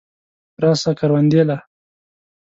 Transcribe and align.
راسه 0.63 0.91
کروندې 0.99 1.41
له. 1.49 1.57